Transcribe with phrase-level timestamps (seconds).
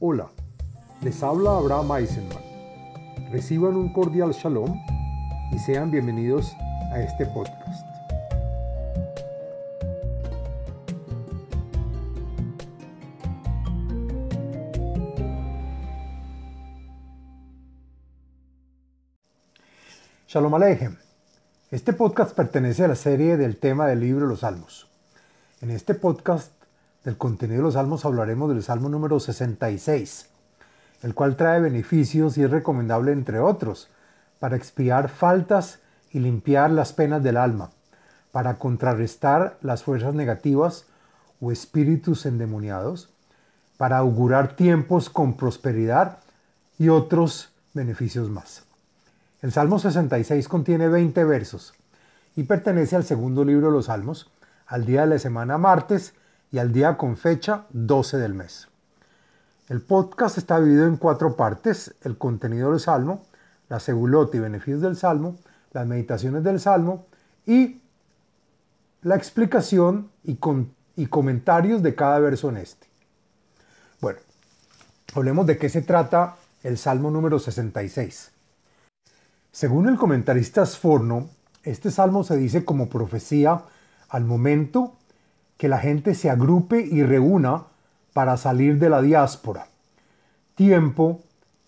[0.00, 0.30] Hola,
[1.02, 2.38] les habla Abraham Eisenman.
[3.32, 4.80] Reciban un cordial shalom
[5.50, 6.54] y sean bienvenidos
[6.92, 7.84] a este podcast.
[20.28, 20.96] Shalom Aleichem.
[21.72, 24.86] Este podcast pertenece a la serie del tema del libro los Salmos.
[25.60, 26.52] En este podcast
[27.04, 30.28] del contenido de los salmos hablaremos del salmo número 66,
[31.02, 33.88] el cual trae beneficios y es recomendable, entre otros,
[34.38, 35.80] para expiar faltas
[36.10, 37.70] y limpiar las penas del alma,
[38.32, 40.86] para contrarrestar las fuerzas negativas
[41.40, 43.10] o espíritus endemoniados,
[43.76, 46.18] para augurar tiempos con prosperidad
[46.78, 48.64] y otros beneficios más.
[49.40, 51.74] El Salmo 66 contiene 20 versos
[52.34, 54.30] y pertenece al segundo libro de los Salmos,
[54.66, 56.14] al día de la semana martes
[56.50, 58.68] y al día con fecha 12 del mes.
[59.68, 63.26] El podcast está dividido en cuatro partes, el contenido del Salmo,
[63.68, 65.36] la segulota y beneficios del Salmo,
[65.72, 67.06] las meditaciones del Salmo
[67.44, 67.80] y
[69.02, 70.38] la explicación y,
[70.96, 72.86] y comentarios de cada verso en este.
[74.00, 74.20] Bueno,
[75.14, 78.30] hablemos de qué se trata el Salmo número 66.
[79.52, 81.28] Según el comentarista Sforno,
[81.62, 83.62] este salmo se dice como profecía
[84.08, 84.97] al momento
[85.58, 87.64] que la gente se agrupe y reúna
[88.14, 89.66] para salir de la diáspora.
[90.54, 91.20] Tiempo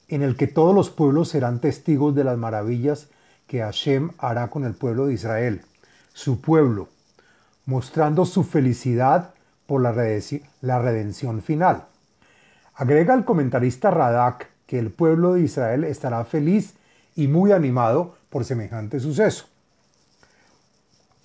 [0.09, 3.09] en el que todos los pueblos serán testigos de las maravillas
[3.47, 5.63] que Hashem hará con el pueblo de Israel,
[6.13, 6.89] su pueblo,
[7.67, 9.35] mostrando su felicidad
[9.67, 11.85] por la, redención final.
[12.75, 16.75] Agrega el comentarista Radak que el pueblo de Israel estará feliz
[17.15, 19.47] y muy animado por semejante suceso.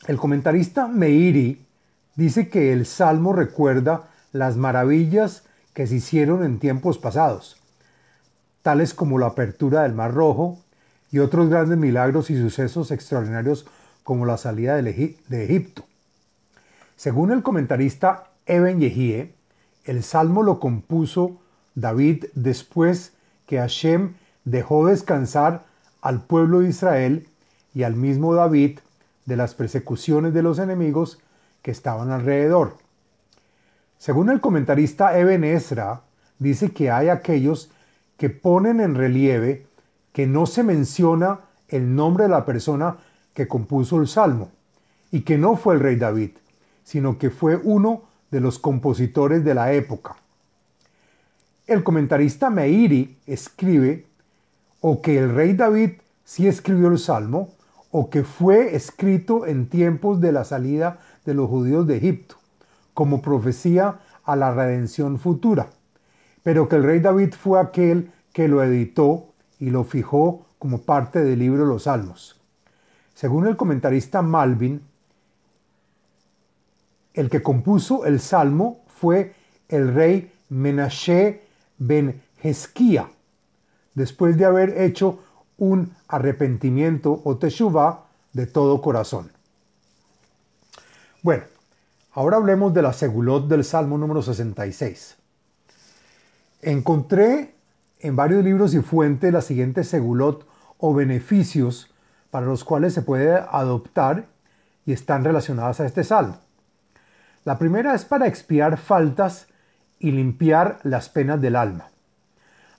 [0.08, 1.65] El comentarista Meiri
[2.16, 7.58] dice que el Salmo recuerda las maravillas que se hicieron en tiempos pasados,
[8.62, 10.60] tales como la apertura del Mar Rojo
[11.12, 13.66] y otros grandes milagros y sucesos extraordinarios
[14.04, 15.86] como la salida de Egipto.
[16.96, 19.34] Según el comentarista Eben Yehie,
[19.84, 21.40] el Salmo lo compuso
[21.76, 23.14] David después
[23.46, 24.14] que Hashem
[24.46, 25.66] dejó descansar
[26.02, 27.28] al pueblo de Israel
[27.74, 28.80] y al mismo David
[29.26, 31.20] de las persecuciones de los enemigos
[31.66, 32.78] que estaban alrededor.
[33.98, 36.02] Según el comentarista Eben Ezra,
[36.38, 37.72] dice que hay aquellos
[38.18, 39.66] que ponen en relieve
[40.14, 42.98] que no se menciona el nombre de la persona
[43.34, 44.52] que compuso el salmo
[45.10, 46.34] y que no fue el rey David,
[46.84, 50.18] sino que fue uno de los compositores de la época.
[51.66, 54.06] El comentarista Meiri escribe
[54.82, 55.94] o que el rey David
[56.24, 57.56] sí escribió el salmo
[57.90, 62.36] o que fue escrito en tiempos de la salida de los judíos de Egipto,
[62.94, 65.68] como profecía a la redención futura,
[66.44, 71.24] pero que el rey David fue aquel que lo editó y lo fijó como parte
[71.24, 72.40] del libro de los Salmos.
[73.14, 74.82] Según el comentarista Malvin,
[77.14, 79.34] el que compuso el salmo fue
[79.70, 81.42] el rey Menashe
[81.78, 83.10] ben Hezquía,
[83.94, 85.20] después de haber hecho
[85.58, 89.35] un arrepentimiento o teshuvah de todo corazón.
[91.26, 91.46] Bueno,
[92.12, 95.18] ahora hablemos de la segulot del Salmo número 66.
[96.62, 97.56] Encontré
[98.00, 100.48] en varios libros y fuentes la siguiente segulot
[100.78, 101.92] o beneficios
[102.30, 104.28] para los cuales se puede adoptar
[104.86, 106.38] y están relacionadas a este salmo.
[107.44, 109.48] La primera es para expiar faltas
[109.98, 111.88] y limpiar las penas del alma.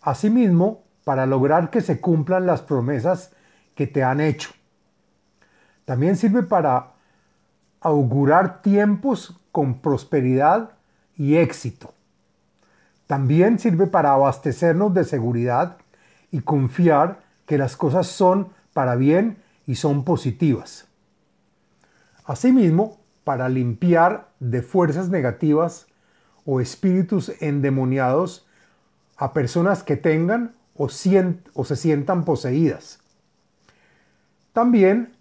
[0.02, 3.32] Asimismo, para lograr que se cumplan las promesas
[3.74, 4.50] que te han hecho.
[5.84, 6.92] También sirve para
[7.86, 10.70] augurar tiempos con prosperidad
[11.16, 11.94] y éxito.
[13.06, 15.76] También sirve para abastecernos de seguridad
[16.32, 20.88] y confiar que las cosas son para bien y son positivas.
[22.24, 25.86] Asimismo, para limpiar de fuerzas negativas
[26.44, 28.48] o espíritus endemoniados
[29.16, 32.98] a personas que tengan o, o se sientan poseídas.
[34.52, 35.16] También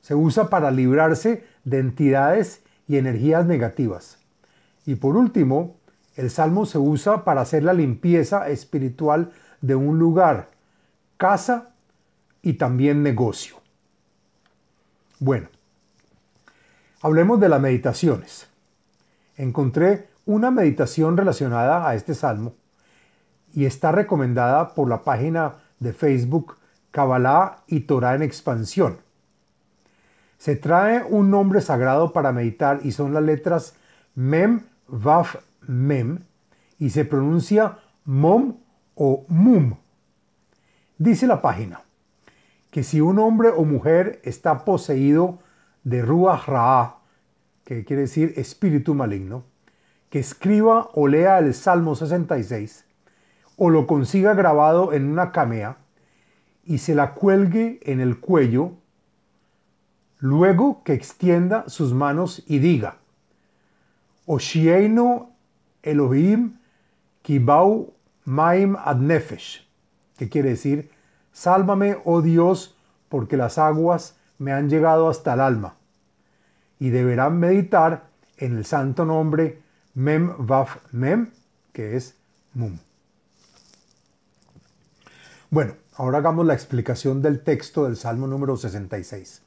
[0.00, 4.18] se usa para librarse de entidades y energías negativas.
[4.86, 5.76] Y por último,
[6.16, 10.48] el salmo se usa para hacer la limpieza espiritual de un lugar,
[11.16, 11.74] casa
[12.42, 13.56] y también negocio.
[15.18, 15.48] Bueno,
[17.02, 18.48] hablemos de las meditaciones.
[19.36, 22.54] Encontré una meditación relacionada a este salmo
[23.54, 26.56] y está recomendada por la página de Facebook
[26.90, 28.98] Kabbalah y Torah en expansión.
[30.40, 33.74] Se trae un nombre sagrado para meditar y son las letras
[34.14, 35.36] Mem, Vaf,
[35.68, 36.20] Mem
[36.78, 37.76] y se pronuncia
[38.06, 38.56] mom
[38.94, 39.74] o mum.
[40.96, 41.82] Dice la página
[42.70, 45.40] que si un hombre o mujer está poseído
[45.84, 47.00] de Ruach Ra'a,
[47.66, 49.44] que quiere decir espíritu maligno,
[50.08, 52.86] que escriba o lea el Salmo 66
[53.58, 55.76] o lo consiga grabado en una camea
[56.64, 58.79] y se la cuelgue en el cuello,
[60.20, 62.98] luego que extienda sus manos y diga,
[64.26, 65.30] Oshieino
[65.82, 66.58] Elohim
[67.22, 67.92] Kibau
[68.24, 69.66] Maim Adnefesh,
[70.16, 70.90] que quiere decir,
[71.32, 72.76] Sálvame, oh Dios,
[73.08, 75.74] porque las aguas me han llegado hasta el alma.
[76.78, 78.04] Y deberán meditar
[78.36, 79.62] en el santo nombre
[79.94, 81.30] Mem Vaf Mem,
[81.72, 82.16] que es
[82.54, 82.78] Mum.
[85.50, 89.42] Bueno, ahora hagamos la explicación del texto del Salmo número 66.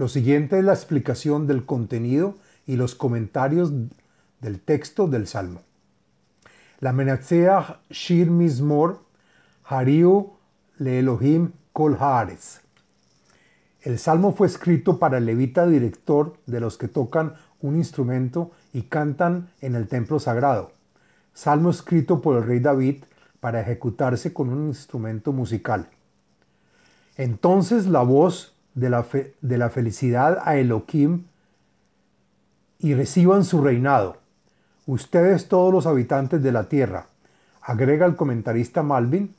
[0.00, 2.36] Lo siguiente es la explicación del contenido
[2.66, 3.70] y los comentarios
[4.40, 5.60] del texto del Salmo.
[6.78, 9.02] La Menatseach Shir Mismor
[9.62, 10.30] Hariu
[10.78, 12.60] Le Elohim Kol Haaretz.
[13.82, 18.84] El salmo fue escrito para el levita director de los que tocan un instrumento y
[18.84, 20.72] cantan en el templo sagrado.
[21.34, 23.04] Salmo escrito por el rey David
[23.38, 25.90] para ejecutarse con un instrumento musical.
[27.18, 29.06] Entonces la voz de la,
[29.40, 31.24] de la felicidad a Elohim
[32.78, 34.18] y reciban su reinado.
[34.86, 37.06] Ustedes todos los habitantes de la tierra,
[37.60, 39.34] agrega el comentarista Malvin,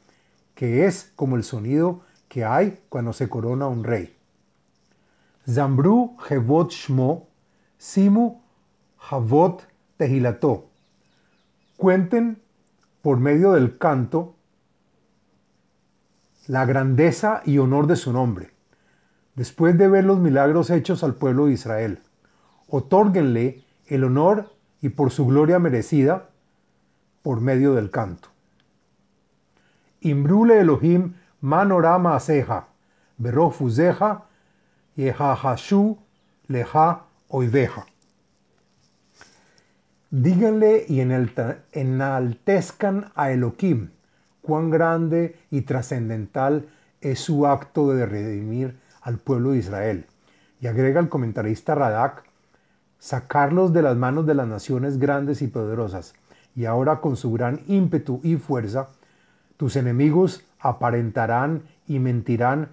[0.56, 4.16] que es como el sonido que hay cuando se corona un rey.
[5.50, 7.28] Zambru Hevot Shmo,
[7.78, 8.42] Simu
[9.10, 9.68] Havot
[9.98, 10.70] Tehilató.
[11.78, 12.40] Cuenten
[13.02, 14.36] por medio del canto
[16.48, 18.52] la grandeza y honor de su nombre,
[19.36, 22.00] después de ver los milagros hechos al pueblo de Israel.
[22.68, 24.52] Otórguenle el honor
[24.82, 26.30] y por su gloria merecida
[27.22, 28.30] por medio del canto.
[30.02, 32.68] Imbrule Elohim manorama aseja,
[33.18, 34.26] berofuzeja
[34.96, 35.98] Yehahashu
[36.48, 37.86] leja oiveja.
[40.10, 43.92] Díganle y enaltezcan a Elohim
[44.42, 46.68] cuán grande y trascendental
[47.00, 50.06] es su acto de redimir al pueblo de Israel.
[50.60, 52.24] Y agrega el comentarista Radak,
[53.00, 56.14] sacarlos de las manos de las naciones grandes y poderosas.
[56.56, 58.90] Y ahora con su gran ímpetu y fuerza,
[59.58, 62.70] tus enemigos aparentarán y mentirán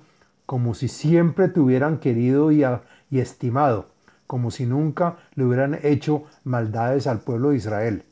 [0.47, 2.65] como si siempre te hubieran querido y,
[3.11, 3.91] estimado,
[4.27, 8.05] como si nunca le hubieran hecho maldades al pueblo de Israel.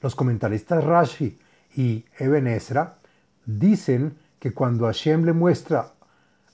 [0.00, 1.38] Los comentaristas Rashi
[1.76, 2.96] y Eben Ezra
[3.44, 5.88] dicen que cuando Hashem le muestra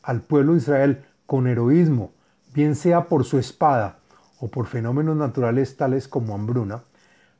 [0.08, 2.12] al pueblo de Israel con heroísmo,
[2.54, 3.98] bien sea por su espada
[4.40, 6.82] o por fenómenos naturales tales como hambruna,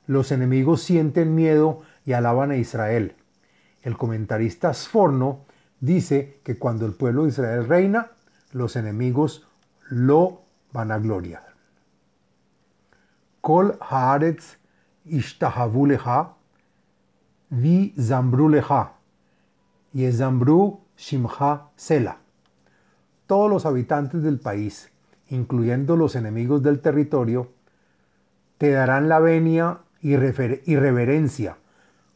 [0.07, 3.17] los enemigos sienten miedo y alaban a Israel.
[3.81, 5.47] El comentarista Sforno
[5.81, 8.11] dice que cuando el pueblo de Israel reina,
[8.53, 9.47] los enemigos
[9.89, 11.55] lo van a gloriar.
[13.41, 14.59] Kol haaretz
[15.07, 16.35] ishtahavu lecha,
[17.49, 18.93] vi zambru lecha,
[19.95, 22.28] zambru shimcha sela.
[23.29, 24.91] Todos los habitantes del país,
[25.29, 27.51] incluyendo los enemigos del territorio,
[28.57, 31.59] te darán la venia y reverencia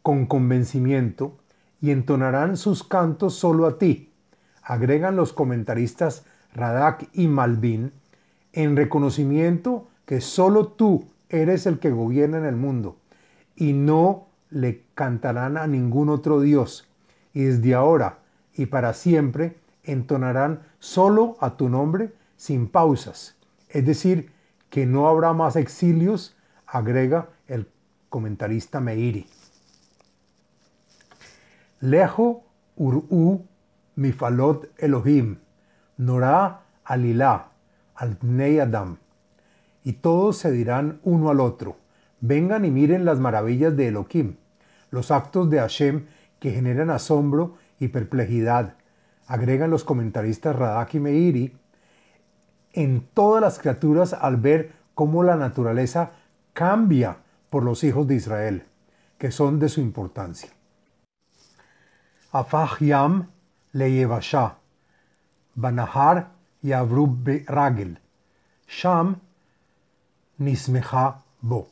[0.00, 1.36] con convencimiento
[1.82, 4.10] y entonarán sus cantos solo a ti,
[4.62, 7.92] agregan los comentaristas Radak y Malvin,
[8.54, 12.96] en reconocimiento que solo tú eres el que gobierna en el mundo,
[13.54, 16.88] y no le cantarán a ningún otro Dios,
[17.34, 18.20] y desde ahora
[18.54, 23.36] y para siempre entonarán solo a tu nombre sin pausas,
[23.68, 24.32] es decir,
[24.70, 26.36] que no habrá más exilios,
[26.66, 27.68] agrega el
[28.08, 29.26] comentarista Meiri.
[31.80, 32.44] Lejo
[32.76, 33.44] Ur'u
[33.96, 35.38] Mifalot Elohim,
[35.98, 37.48] Norá Alilá,
[37.94, 38.18] al
[38.60, 38.96] Adam.
[39.84, 41.76] Y todos se dirán uno al otro,
[42.20, 44.36] vengan y miren las maravillas de Elohim,
[44.90, 46.06] los actos de Hashem
[46.38, 48.74] que generan asombro y perplejidad,
[49.32, 51.56] agregan los comentaristas Radak y Meiri,
[52.74, 56.10] en todas las criaturas al ver cómo la naturaleza
[56.52, 57.16] cambia
[57.48, 58.66] por los hijos de Israel,
[59.16, 60.50] que son de su importancia.
[62.30, 63.30] Afach Yam
[63.72, 64.58] Leyevasha,
[65.54, 68.00] Banahar Yavru Ragel,
[68.68, 69.16] Sham
[70.36, 71.68] Nismeha Bo.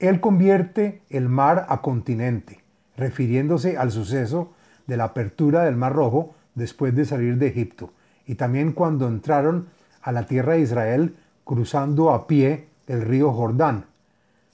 [0.00, 2.64] Él convierte el mar a continente,
[2.96, 4.50] refiriéndose al suceso
[4.86, 7.92] de la apertura del Mar Rojo después de salir de Egipto,
[8.26, 9.66] y también cuando entraron
[10.02, 13.86] a la tierra de Israel cruzando a pie el río Jordán.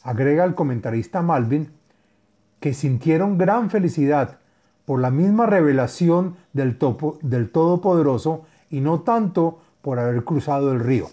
[0.02, 1.70] Agrega el comentarista Malvin
[2.60, 4.38] que sintieron gran felicidad
[4.84, 6.78] por la misma revelación del,
[7.22, 11.08] del Todopoderoso y no tanto por haber cruzado el río.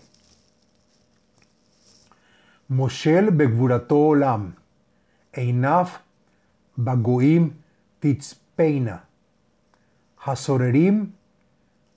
[2.68, 4.56] Moshel Begvurato Olam,
[5.34, 6.00] Einaf
[6.76, 7.54] Bagoim
[8.56, 9.06] Titzpeina,
[10.18, 11.12] Hasorerim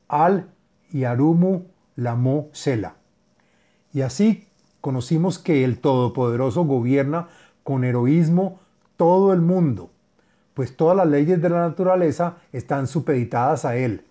[0.08, 0.48] Al
[0.92, 1.62] Yarumu
[1.96, 2.96] Lamo Sela.
[3.92, 4.48] Y así
[4.80, 7.28] conocimos que el Todopoderoso gobierna
[7.62, 8.60] con heroísmo
[8.96, 9.90] todo el mundo,
[10.54, 14.04] pues todas las leyes de la naturaleza están supeditadas a Él.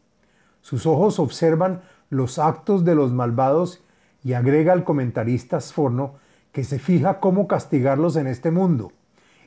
[0.62, 3.84] Sus ojos observan los actos de los malvados
[4.24, 6.16] y agrega el comentarista Sforno
[6.54, 8.94] que se fija cómo castigarlos en este mundo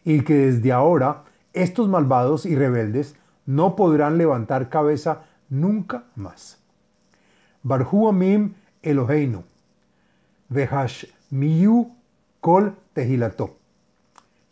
[0.04, 3.16] y que desde ahora estos malvados y rebeldes
[3.46, 6.58] no podrán levantar cabeza nunca más.
[7.62, 8.08] Barhu
[8.82, 9.44] Eloheinu,
[11.30, 11.94] Miyu
[12.40, 12.76] Kol.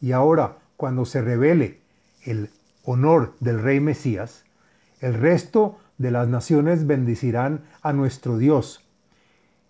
[0.00, 1.80] Y ahora, cuando se revele
[2.24, 2.50] el
[2.84, 4.44] honor del rey Mesías,
[5.00, 8.84] el resto de las naciones bendecirán a nuestro Dios,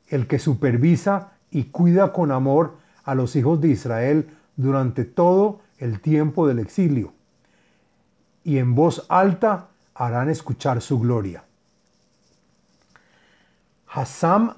[0.09, 6.01] el que supervisa y cuida con amor a los hijos de Israel durante todo el
[6.01, 7.13] tiempo del exilio,
[8.45, 11.45] y en voz alta harán escuchar su gloria.
[13.89, 14.55] Hassam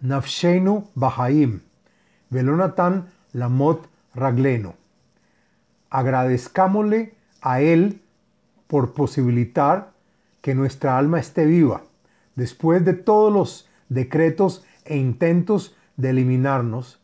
[0.00, 1.60] Nafshenu Bahaim,
[2.30, 4.74] Velonatan Lamot Ragleno.
[5.90, 8.00] Agradezcámosle a Él
[8.66, 9.92] por posibilitar
[10.40, 11.82] que nuestra alma esté viva,
[12.34, 17.00] después de todos los decretos e intentos de eliminarnos,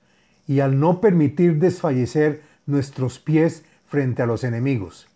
[0.47, 5.10] y al no permitir desfallecer nuestros pies frente a los enemigos.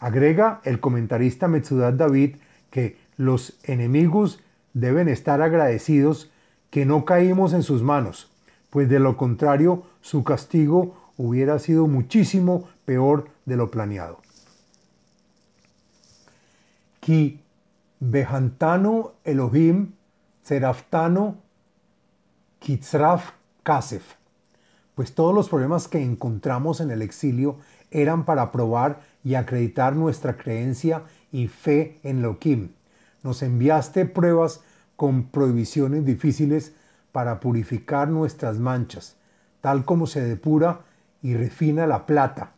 [0.00, 2.36] Agrega el comentarista Metzudat David
[2.70, 4.40] que los enemigos
[4.72, 6.30] deben estar agradecidos
[6.70, 8.30] que no caímos en sus manos,
[8.70, 14.20] pues de lo contrario su castigo hubiera sido muchísimo peor de lo planeado.
[17.00, 17.40] Ki
[18.00, 19.92] Behantano Elohim
[20.44, 21.36] Seraftano
[22.60, 24.14] Kitzraf Kasef.
[24.94, 27.56] Pues todos los problemas que encontramos en el exilio
[27.90, 31.02] eran para probar y acreditar nuestra creencia
[31.32, 32.70] y fe en Elohim.
[33.22, 34.60] Nos enviaste pruebas
[34.96, 36.72] con prohibiciones difíciles
[37.12, 39.16] para purificar nuestras manchas,
[39.60, 40.80] tal como se depura
[41.22, 42.52] y refina la plata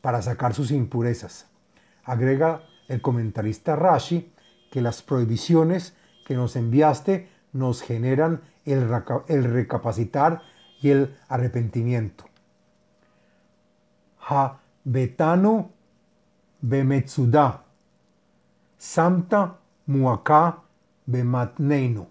[0.00, 1.46] para sacar sus impurezas.
[2.04, 4.30] Agrega el comentarista Rashi
[4.70, 5.94] que las prohibiciones
[6.26, 8.88] que nos enviaste nos generan el,
[9.44, 10.42] recapacitar
[10.80, 12.24] y el arrepentimiento.
[14.28, 15.70] Ha betano
[16.60, 17.62] bemetsuda,
[18.78, 20.62] samta muaka
[21.06, 22.06] bematneino.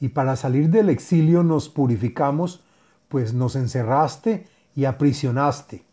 [0.00, 2.62] Y para salir del exilio nos purificamos,
[3.08, 5.84] pues nos encerraste y aprisionaste.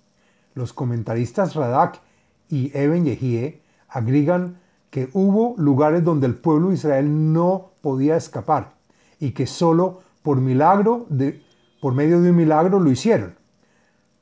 [0.53, 2.01] Los comentaristas Radak
[2.49, 4.57] y Eben Yehie agregan
[4.89, 8.73] que hubo lugares donde el pueblo de Israel no podía escapar
[9.19, 11.41] y que solo por milagro de,
[11.79, 13.35] por medio de un milagro lo hicieron.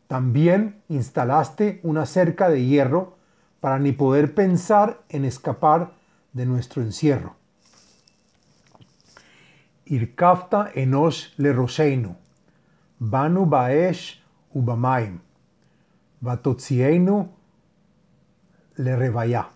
[0.09, 3.15] También instalaste una cerca de hierro
[3.59, 5.93] para ni poder pensar en escapar
[6.33, 7.35] de nuestro encierro.
[9.85, 12.15] Irkafta enosh le roseinu,
[12.97, 14.19] banu baesh
[14.51, 15.19] ubamaim,
[16.21, 17.29] batotzienu
[18.77, 19.51] le revaya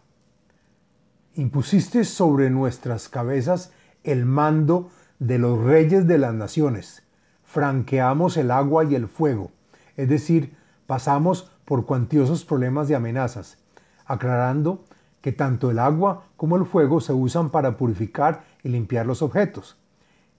[1.36, 3.72] impusiste sobre nuestras cabezas
[4.04, 7.04] el mando de los reyes de las naciones.
[7.44, 9.52] Franqueamos el agua y el fuego,
[9.98, 10.56] es decir,
[10.88, 13.58] pasamos por cuantiosos problemas y amenazas,
[14.06, 14.84] aclarando
[15.22, 19.78] que tanto el agua como el fuego se usan para purificar y limpiar los objetos.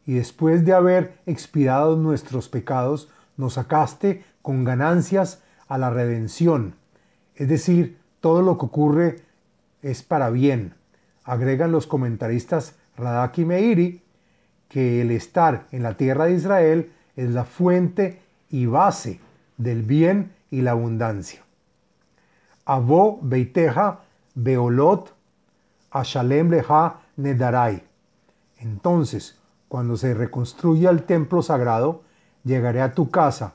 [0.06, 6.74] Y después de haber expiado nuestros pecados, nos sacaste con ganancias a la redención.
[7.34, 9.22] Es decir, todo lo que ocurre
[9.82, 10.74] es para bien,
[11.24, 14.02] agregan los comentaristas Radak y Meiri
[14.68, 18.20] que el estar en la tierra de Israel es la fuente
[18.50, 19.20] y base
[19.56, 21.42] del bien y la abundancia.
[22.64, 24.00] Abo Beiteja
[24.34, 25.14] Beolot
[25.90, 27.84] Ashalem Leha Nedarai.
[28.58, 32.02] Entonces, cuando se reconstruya el templo sagrado,
[32.44, 33.54] llegaré a tu casa,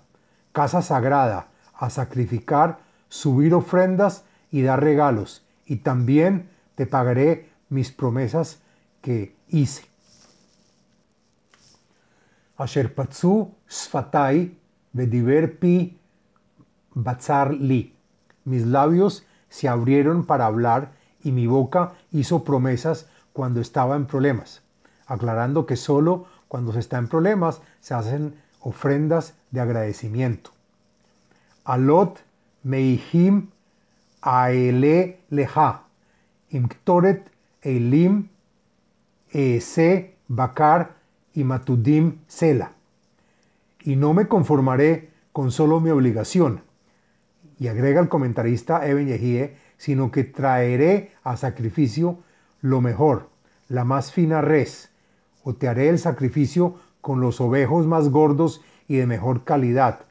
[0.51, 8.59] casa sagrada, a sacrificar, subir ofrendas y dar regalos, y también te pagaré mis promesas
[9.01, 9.85] que hice.
[12.57, 14.58] Asher patzu sfatai
[14.93, 15.97] vediver pi
[17.59, 17.93] li.
[18.45, 20.91] Mis labios se abrieron para hablar
[21.23, 24.61] y mi boca hizo promesas cuando estaba en problemas,
[25.05, 30.51] aclarando que solo cuando se está en problemas se hacen ofrendas de agradecimiento.
[31.63, 32.19] alot
[32.63, 33.49] meihim
[34.21, 35.83] aele leja,
[36.49, 37.31] imktoret
[37.61, 38.29] eilim
[39.31, 40.95] ese bakar
[41.33, 42.71] y matudim sela.
[43.83, 46.61] Y no me conformaré con solo mi obligación.
[47.59, 52.19] Y agrega el comentarista Eben Yehie, sino que traeré a sacrificio
[52.61, 53.29] lo mejor,
[53.67, 54.89] la más fina res,
[55.43, 60.01] o te haré el sacrificio con los ovejos más gordos y de mejor calidad,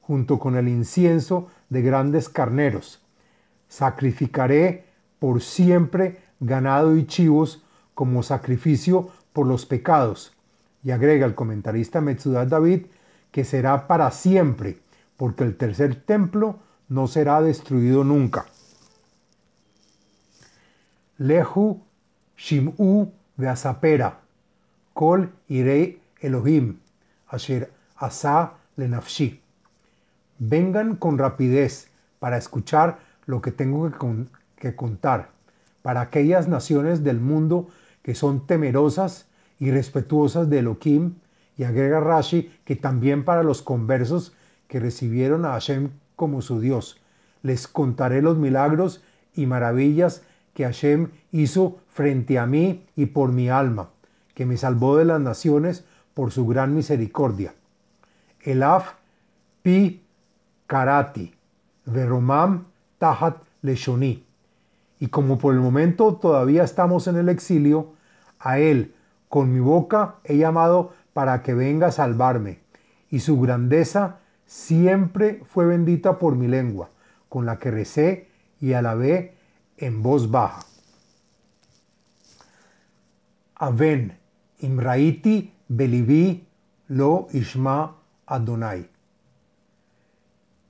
[0.00, 3.00] junto con el incienso de grandes carneros.
[3.68, 4.84] Sacrificaré
[5.18, 7.62] por siempre ganado y chivos
[7.94, 10.34] como sacrificio por los pecados.
[10.82, 12.86] Y agrega el comentarista Metzudat David
[13.32, 14.78] que será para siempre,
[15.16, 18.46] porque el tercer templo no será destruido nunca.
[21.18, 21.82] Lehu
[22.36, 24.20] Shim'u Asapera,
[24.92, 26.78] Kol Irei Elohim,
[27.28, 29.40] Asher Asa Lenafshi.
[30.38, 33.90] Vengan con rapidez para escuchar lo que tengo
[34.56, 35.30] que, contar,
[35.82, 37.68] para aquellas naciones del mundo
[38.02, 39.26] que son temerosas
[39.58, 41.14] y respetuosas de Elohim,
[41.62, 44.32] y agrega Rashi que también para los conversos
[44.66, 47.00] que recibieron a Hashem como su Dios.
[47.42, 49.00] Les contaré los milagros
[49.32, 50.22] y maravillas
[50.54, 53.90] que Hashem hizo frente a mí y por mi alma,
[54.34, 57.54] que me salvó de las naciones por su gran misericordia.
[58.40, 58.94] Elaf
[59.62, 60.02] pi
[60.66, 61.32] karati,
[61.86, 62.64] veromam
[62.98, 64.24] tahat leshoni.
[64.98, 67.92] Y como por el momento todavía estamos en el exilio,
[68.40, 68.96] a él
[69.28, 72.60] con mi boca he llamado para que venga a salvarme,
[73.10, 76.90] y su grandeza siempre fue bendita por mi lengua,
[77.28, 78.28] con la que recé
[78.60, 79.34] y alabé
[79.76, 80.64] en voz baja.
[83.54, 84.18] Aven,
[84.60, 86.46] Imraiti, Beliví,
[86.88, 88.88] Lo Ishma Adonai.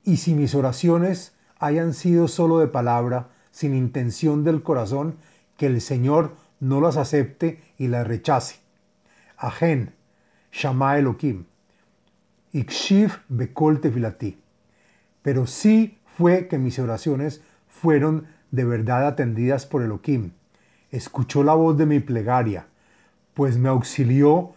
[0.04, 5.16] Y si mis oraciones hayan sido solo de palabra, sin intención del corazón,
[5.56, 8.56] que el Señor no las acepte y las rechace.
[9.36, 9.94] Ajen,
[10.52, 11.44] Shama Elohim.
[12.52, 14.38] Ikshiv Bekol Tefilati.
[15.22, 20.32] Pero sí fue que mis oraciones fueron de verdad atendidas por Elohim.
[20.90, 22.66] Escuchó la voz de mi plegaria,
[23.34, 24.52] pues me auxilió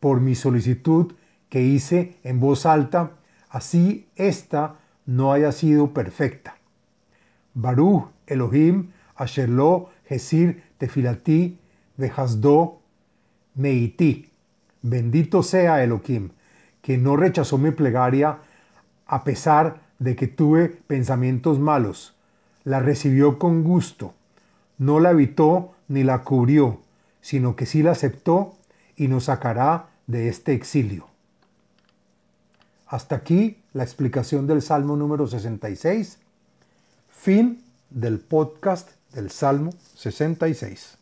[0.00, 1.12] por mi solicitud
[1.50, 3.12] que hice en voz alta,
[3.50, 4.76] así ésta
[5.06, 6.56] no haya sido perfecta.
[7.52, 11.58] Baruch Elohim Asherlo Jesir Tefilati
[11.96, 12.80] Vejasdo
[13.54, 14.33] Meiti.
[14.86, 16.32] Bendito sea Elohim,
[16.82, 18.40] que no rechazó mi plegaria
[19.06, 22.14] a pesar de que tuve pensamientos malos.
[22.64, 24.12] La recibió con gusto,
[24.76, 26.82] no la evitó ni la cubrió,
[27.22, 28.56] sino que sí la aceptó
[28.94, 31.06] y nos sacará de este exilio.
[32.86, 36.18] Hasta aquí la explicación del Salmo número 66.
[37.08, 40.98] Fin del podcast del Salmo 66.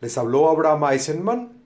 [0.00, 1.65] Les habló Abraham Eisenman